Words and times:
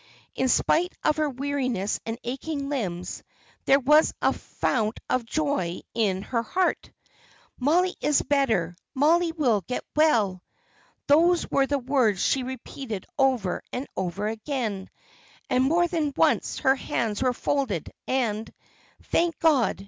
In 0.33 0.49
spite 0.49 0.95
of 1.03 1.17
her 1.17 1.29
weariness 1.29 1.99
and 2.07 2.17
aching 2.23 2.69
limbs, 2.69 3.21
there 3.65 3.79
was 3.79 4.15
a 4.19 4.33
fount 4.33 4.99
of 5.11 5.27
joy 5.27 5.81
in 5.93 6.23
her 6.23 6.41
heart. 6.41 6.89
"Mollie 7.59 7.95
is 8.01 8.23
better. 8.23 8.75
Mollie 8.95 9.31
will 9.31 9.61
get 9.61 9.85
well." 9.95 10.41
Those 11.05 11.47
were 11.51 11.67
the 11.67 11.77
words 11.77 12.19
she 12.19 12.41
repeated 12.41 13.05
over 13.19 13.61
and 13.71 13.85
over 13.95 14.27
again, 14.27 14.89
and 15.51 15.63
more 15.63 15.87
than 15.87 16.13
once 16.17 16.57
her 16.57 16.73
hands 16.75 17.21
were 17.21 17.31
folded, 17.31 17.91
and 18.07 18.51
"Thank 19.11 19.37
God!" 19.37 19.79